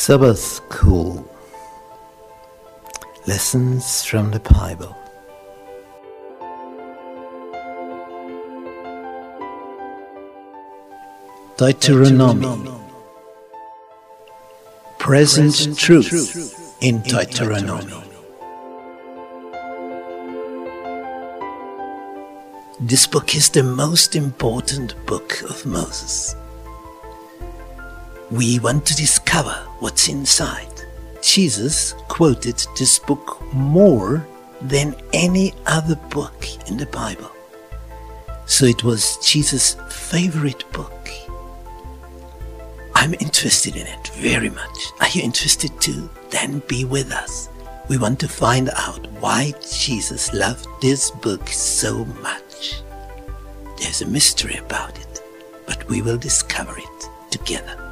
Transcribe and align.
Sabbath 0.00 0.38
School 0.38 1.28
Lessons 3.26 4.04
from 4.04 4.30
the 4.30 4.38
Bible. 4.38 4.96
Deuteronomy 11.56 12.70
Present 15.00 15.76
Truth 15.76 16.76
in 16.80 17.00
Deuteronomy. 17.00 17.92
This 22.78 23.08
book 23.08 23.34
is 23.34 23.50
the 23.50 23.64
most 23.64 24.14
important 24.14 24.94
book 25.06 25.42
of 25.42 25.66
Moses. 25.66 26.36
We 28.30 28.58
want 28.58 28.84
to 28.86 28.94
discover 28.94 29.54
what's 29.78 30.08
inside. 30.08 30.68
Jesus 31.22 31.94
quoted 32.08 32.62
this 32.78 32.98
book 32.98 33.42
more 33.54 34.26
than 34.60 34.94
any 35.14 35.54
other 35.64 35.96
book 36.10 36.46
in 36.68 36.76
the 36.76 36.86
Bible. 36.86 37.30
So 38.44 38.66
it 38.66 38.84
was 38.84 39.16
Jesus' 39.26 39.76
favorite 39.88 40.70
book. 40.72 41.08
I'm 42.94 43.14
interested 43.14 43.76
in 43.76 43.86
it 43.86 44.08
very 44.08 44.50
much. 44.50 44.92
Are 45.00 45.08
you 45.08 45.22
interested 45.22 45.70
too? 45.80 46.10
Then 46.28 46.62
be 46.68 46.84
with 46.84 47.12
us. 47.12 47.48
We 47.88 47.96
want 47.96 48.20
to 48.20 48.28
find 48.28 48.68
out 48.76 49.06
why 49.20 49.54
Jesus 49.62 50.34
loved 50.34 50.66
this 50.82 51.10
book 51.10 51.48
so 51.48 52.04
much. 52.20 52.82
There's 53.78 54.02
a 54.02 54.06
mystery 54.06 54.56
about 54.56 54.98
it, 54.98 55.22
but 55.66 55.88
we 55.88 56.02
will 56.02 56.18
discover 56.18 56.76
it 56.76 57.08
together. 57.30 57.87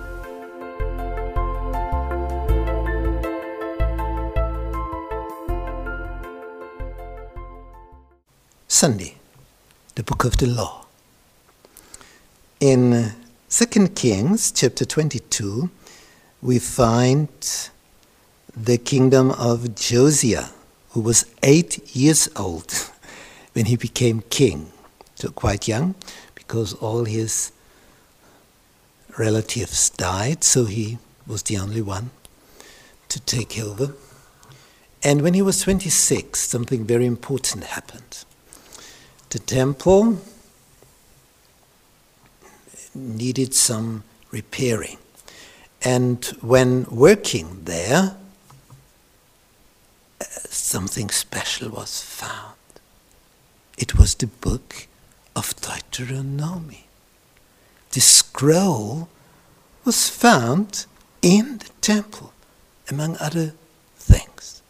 Sunday, 8.77 9.15
the 9.95 10.03
book 10.03 10.27
of 10.27 10.37
the 10.37 10.47
law. 10.47 10.85
In 12.61 13.15
2 13.49 13.89
Kings 13.95 14.53
chapter 14.53 14.85
22, 14.85 15.71
we 16.43 16.59
find 16.59 17.31
the 18.55 18.77
kingdom 18.77 19.31
of 19.31 19.75
Josiah, 19.77 20.49
who 20.91 21.01
was 21.01 21.25
eight 21.43 21.97
years 21.97 22.29
old 22.37 22.71
when 23.55 23.65
he 23.65 23.77
became 23.77 24.21
king. 24.29 24.71
So 25.15 25.31
quite 25.31 25.67
young, 25.67 25.95
because 26.35 26.75
all 26.75 27.07
his 27.07 27.53
relatives 29.17 29.89
died, 29.89 30.45
so 30.45 30.67
he 30.67 30.99
was 31.27 31.45
the 31.45 31.57
only 31.57 31.81
one 31.81 32.11
to 33.09 33.21
take 33.21 33.59
over. 33.59 33.95
And 35.03 35.23
when 35.23 35.33
he 35.33 35.41
was 35.41 35.63
26, 35.63 36.39
something 36.39 36.85
very 36.85 37.07
important 37.07 37.65
happened. 37.65 38.27
The 39.31 39.39
temple 39.39 40.19
needed 42.95 43.55
some 43.55 44.05
repairing. 44.31 44.99
And 45.83 46.25
when 46.41 46.85
working 46.85 47.65
there, 47.65 48.17
something 50.49 51.11
special 51.11 51.71
was 51.71 52.03
found. 52.03 52.55
It 53.77 53.99
was 53.99 54.15
the 54.15 54.27
book 54.27 54.89
of 55.35 55.55
Deuteronomy. 55.61 56.87
The 57.91 58.01
scroll 58.01 59.09
was 59.85 60.09
found 60.09 60.87
in 61.23 61.59
the 61.59 61.71
temple, 61.81 62.33
among 62.91 63.17
other 63.19 63.55
things. 63.97 64.63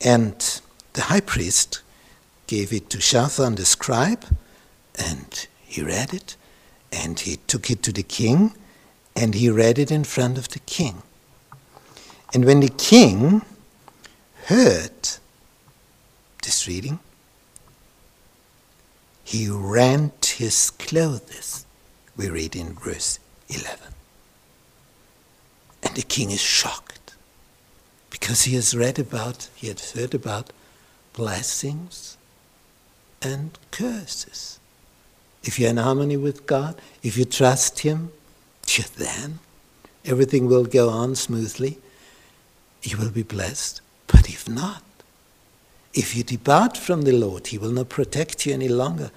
And 0.00 0.60
the 0.92 1.02
high 1.02 1.20
priest 1.20 1.82
gave 2.48 2.72
it 2.72 2.90
to 2.90 3.00
Shaphan 3.00 3.54
the 3.54 3.64
scribe, 3.64 4.24
and 4.98 5.46
he 5.64 5.82
read 5.82 6.12
it, 6.12 6.34
and 6.90 7.20
he 7.20 7.36
took 7.46 7.70
it 7.70 7.82
to 7.84 7.92
the 7.92 8.02
king, 8.02 8.54
and 9.14 9.34
he 9.34 9.50
read 9.50 9.78
it 9.78 9.92
in 9.92 10.02
front 10.02 10.38
of 10.38 10.48
the 10.48 10.58
king. 10.60 11.02
And 12.34 12.44
when 12.44 12.60
the 12.60 12.70
king 12.70 13.42
heard 14.46 15.08
this 16.42 16.66
reading, 16.66 16.98
he 19.22 19.48
rent 19.50 20.36
his 20.38 20.70
clothes, 20.70 21.66
we 22.16 22.30
read 22.30 22.56
in 22.56 22.72
verse 22.72 23.18
11. 23.48 23.92
And 25.82 25.94
the 25.94 26.02
king 26.02 26.30
is 26.30 26.40
shocked 26.40 27.14
because 28.08 28.42
he 28.42 28.54
has 28.54 28.74
read 28.74 28.98
about, 28.98 29.48
he 29.54 29.68
had 29.68 29.80
heard 29.80 30.14
about 30.14 30.50
blessings 31.12 32.17
and 33.22 33.58
curses. 33.70 34.58
If 35.42 35.58
you're 35.58 35.70
in 35.70 35.76
harmony 35.76 36.16
with 36.16 36.46
God, 36.46 36.80
if 37.02 37.16
you 37.16 37.24
trust 37.24 37.80
Him, 37.80 38.12
then 38.96 39.38
everything 40.04 40.46
will 40.46 40.64
go 40.64 40.88
on 40.88 41.14
smoothly. 41.14 41.78
You 42.82 42.96
will 42.98 43.10
be 43.10 43.22
blessed. 43.22 43.80
But 44.06 44.28
if 44.28 44.48
not, 44.48 44.82
if 45.94 46.14
you 46.16 46.22
depart 46.22 46.76
from 46.76 47.02
the 47.02 47.12
Lord, 47.12 47.48
He 47.48 47.58
will 47.58 47.72
not 47.72 47.88
protect 47.88 48.46
you 48.46 48.54
any 48.54 48.68
longer, 48.68 49.10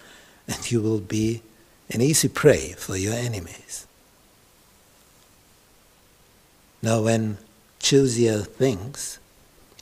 and 0.47 0.71
you 0.71 0.81
will 0.81 0.99
be 0.99 1.41
an 1.89 2.01
easy 2.01 2.27
prey 2.27 2.73
for 2.77 2.95
your 2.95 3.13
enemies. 3.13 3.85
Now, 6.81 7.01
when 7.01 7.37
Josiah 7.79 8.39
thinks 8.39 9.19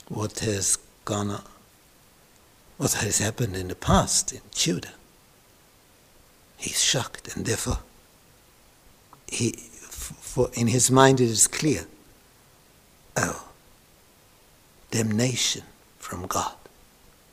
what 0.08 0.40
has 0.40 0.76
gone 1.04 1.30
on, 1.30 1.42
what 2.80 2.94
has 2.94 3.18
happened 3.18 3.54
in 3.54 3.68
the 3.68 3.74
past 3.74 4.32
in 4.32 4.40
Judah. 4.54 4.94
He's 6.56 6.82
shocked, 6.82 7.36
and 7.36 7.44
therefore, 7.44 7.80
he, 9.26 9.50
for 9.52 10.48
in 10.54 10.68
his 10.68 10.90
mind 10.90 11.20
it 11.20 11.28
is 11.28 11.46
clear. 11.46 11.84
Oh, 13.18 13.48
damnation 14.90 15.64
from 15.98 16.26
God 16.26 16.54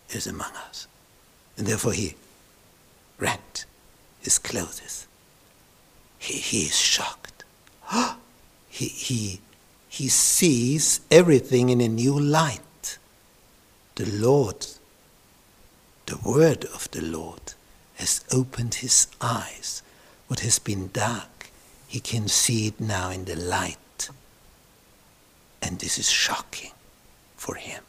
is 0.09 0.27
among 0.27 0.51
us, 0.67 0.85
and 1.57 1.65
therefore 1.65 1.93
he 1.93 2.15
rent 3.17 3.65
his 4.19 4.39
clothes. 4.39 5.07
He, 6.19 6.39
he 6.39 6.63
is 6.63 6.77
shocked. 6.77 7.45
he, 8.69 8.87
he, 8.87 9.39
he 9.87 10.09
sees 10.09 10.99
everything 11.09 11.69
in 11.69 11.79
a 11.79 11.87
new 11.87 12.19
light. 12.19 12.97
The 13.95 14.07
Lord 14.07 14.67
the 16.07 16.17
word 16.17 16.63
of 16.65 16.89
the 16.91 17.01
Lord 17.01 17.53
has 17.95 18.23
opened 18.31 18.75
his 18.75 19.07
eyes. 19.21 19.83
What 20.27 20.39
has 20.39 20.57
been 20.57 20.89
dark, 20.91 21.51
he 21.87 21.99
can 21.99 22.27
see 22.27 22.67
it 22.67 22.79
now 22.79 23.11
in 23.11 23.25
the 23.25 23.35
light. 23.35 24.09
And 25.61 25.79
this 25.79 25.99
is 25.99 26.09
shocking 26.09 26.71
for 27.35 27.55
him. 27.55 27.83